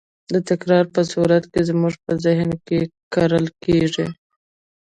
[0.33, 2.79] د تکرار په صورت کې زموږ په ذهن کې
[3.13, 4.07] کرل کېږي.